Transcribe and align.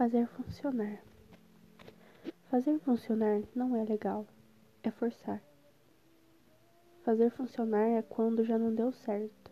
Fazer 0.00 0.26
funcionar. 0.28 0.98
Fazer 2.48 2.78
funcionar 2.78 3.42
não 3.54 3.76
é 3.76 3.84
legal, 3.84 4.26
é 4.82 4.90
forçar. 4.90 5.42
Fazer 7.02 7.28
funcionar 7.28 7.86
é 7.86 8.00
quando 8.00 8.42
já 8.42 8.58
não 8.58 8.74
deu 8.74 8.92
certo. 8.92 9.50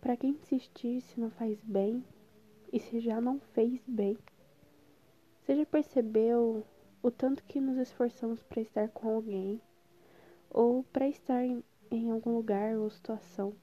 Para 0.00 0.16
quem 0.16 0.30
insistir 0.30 1.00
se 1.00 1.18
não 1.18 1.28
faz 1.28 1.60
bem 1.64 2.04
e 2.72 2.78
se 2.78 3.00
já 3.00 3.20
não 3.20 3.40
fez 3.40 3.82
bem? 3.84 4.16
Você 5.40 5.56
já 5.56 5.66
percebeu 5.66 6.64
o 7.02 7.10
tanto 7.10 7.42
que 7.42 7.60
nos 7.60 7.78
esforçamos 7.78 8.44
para 8.44 8.62
estar 8.62 8.88
com 8.90 9.08
alguém 9.08 9.60
ou 10.48 10.84
para 10.84 11.08
estar 11.08 11.44
em, 11.44 11.64
em 11.90 12.12
algum 12.12 12.30
lugar 12.30 12.76
ou 12.76 12.88
situação 12.88 13.56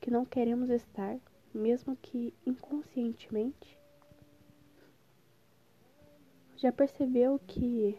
que 0.00 0.10
não 0.10 0.24
queremos 0.24 0.70
estar, 0.70 1.16
mesmo 1.54 1.94
que 1.94 2.34
inconscientemente? 2.44 3.78
Já 6.60 6.72
percebeu 6.72 7.38
que 7.46 7.96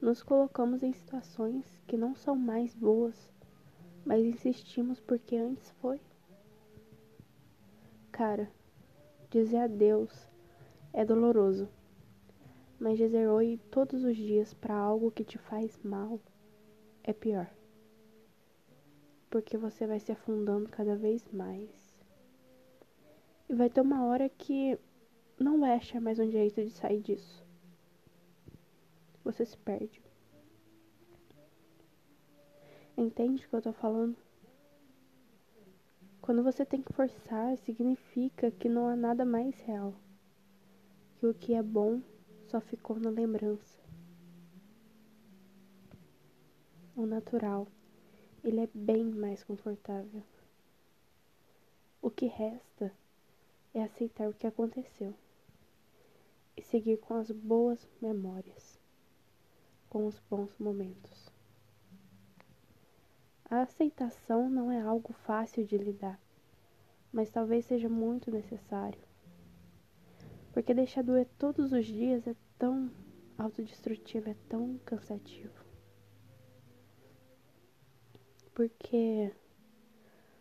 nos 0.00 0.20
colocamos 0.20 0.82
em 0.82 0.92
situações 0.92 1.80
que 1.86 1.96
não 1.96 2.12
são 2.12 2.34
mais 2.34 2.74
boas, 2.74 3.30
mas 4.04 4.24
insistimos 4.24 4.98
porque 4.98 5.36
antes 5.36 5.70
foi? 5.80 6.00
Cara, 8.10 8.50
dizer 9.30 9.58
adeus 9.58 10.28
é 10.92 11.04
doloroso, 11.04 11.68
mas 12.80 12.98
dizer 12.98 13.28
oi 13.28 13.60
todos 13.70 14.02
os 14.02 14.16
dias 14.16 14.52
para 14.52 14.74
algo 14.74 15.12
que 15.12 15.22
te 15.22 15.38
faz 15.38 15.78
mal 15.84 16.18
é 17.04 17.12
pior. 17.12 17.48
Porque 19.30 19.56
você 19.56 19.86
vai 19.86 20.00
se 20.00 20.10
afundando 20.10 20.68
cada 20.68 20.96
vez 20.96 21.30
mais. 21.30 21.96
E 23.48 23.54
vai 23.54 23.70
ter 23.70 23.82
uma 23.82 24.04
hora 24.04 24.28
que 24.28 24.76
não 25.38 25.60
vai 25.60 25.74
achar 25.74 26.00
mais 26.00 26.18
um 26.18 26.28
jeito 26.28 26.60
de 26.64 26.70
sair 26.70 27.00
disso 27.00 27.41
você 29.24 29.44
se 29.44 29.56
perde. 29.56 30.02
Entende 32.96 33.44
o 33.44 33.48
que 33.48 33.56
eu 33.56 33.62
tô 33.62 33.72
falando? 33.72 34.16
Quando 36.20 36.42
você 36.42 36.64
tem 36.64 36.82
que 36.82 36.92
forçar, 36.92 37.56
significa 37.58 38.50
que 38.50 38.68
não 38.68 38.86
há 38.86 38.94
nada 38.94 39.24
mais 39.24 39.58
real. 39.60 39.94
Que 41.16 41.26
o 41.26 41.34
que 41.34 41.54
é 41.54 41.62
bom 41.62 42.00
só 42.46 42.60
ficou 42.60 42.98
na 42.98 43.10
lembrança. 43.10 43.80
O 46.94 47.06
natural, 47.06 47.66
ele 48.44 48.60
é 48.60 48.68
bem 48.74 49.04
mais 49.04 49.42
confortável. 49.42 50.22
O 52.00 52.10
que 52.10 52.26
resta 52.26 52.92
é 53.72 53.82
aceitar 53.82 54.28
o 54.28 54.34
que 54.34 54.46
aconteceu 54.46 55.14
e 56.56 56.62
seguir 56.62 56.98
com 56.98 57.14
as 57.14 57.30
boas 57.30 57.88
memórias 58.00 58.81
com 59.92 60.06
os 60.06 60.18
bons 60.20 60.56
momentos. 60.58 61.30
A 63.44 63.60
aceitação 63.60 64.48
não 64.48 64.72
é 64.72 64.80
algo 64.80 65.12
fácil 65.12 65.66
de 65.66 65.76
lidar, 65.76 66.18
mas 67.12 67.30
talvez 67.30 67.66
seja 67.66 67.90
muito 67.90 68.30
necessário. 68.30 68.98
Porque 70.50 70.72
deixar 70.72 71.04
doer 71.04 71.28
todos 71.38 71.72
os 71.74 71.84
dias 71.84 72.26
é 72.26 72.34
tão 72.58 72.90
autodestrutivo, 73.36 74.30
é 74.30 74.36
tão 74.48 74.78
cansativo. 74.78 75.62
Porque 78.54 79.30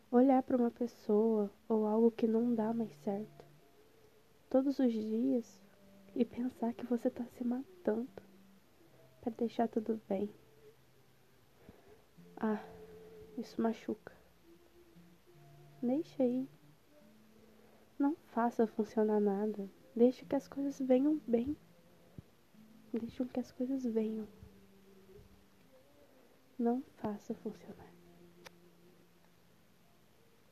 olhar 0.09 0.41
para 0.43 0.55
uma 0.55 0.71
pessoa 0.71 1.51
ou 1.67 1.85
algo 1.85 2.09
que 2.09 2.25
não 2.25 2.55
dá 2.55 2.73
mais 2.73 2.93
certo 3.03 3.45
todos 4.49 4.79
os 4.79 4.93
dias 4.93 5.61
e 6.15 6.23
pensar 6.23 6.73
que 6.73 6.85
você 6.85 7.09
está 7.09 7.25
se 7.25 7.43
matando 7.43 8.30
para 9.21 9.31
deixar 9.33 9.67
tudo 9.67 10.01
bem. 10.09 10.29
Ah, 12.35 12.61
isso 13.37 13.61
machuca. 13.61 14.13
Deixa 15.81 16.23
aí. 16.23 16.49
Não 17.97 18.15
faça 18.33 18.65
funcionar 18.65 19.19
nada. 19.19 19.69
Deixe 19.95 20.25
que 20.25 20.35
as 20.35 20.47
coisas 20.47 20.79
venham 20.79 21.21
bem. 21.27 21.55
Deixe 22.91 23.23
que 23.25 23.39
as 23.39 23.51
coisas 23.51 23.83
venham. 23.83 24.27
Não 26.57 26.81
faça 26.97 27.33
funcionar. 27.35 28.00